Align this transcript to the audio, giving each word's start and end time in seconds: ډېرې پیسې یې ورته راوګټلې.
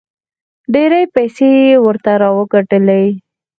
ډېرې 0.73 1.01
پیسې 1.15 1.47
یې 1.61 1.77
ورته 1.85 2.11
راوګټلې. 2.23 3.05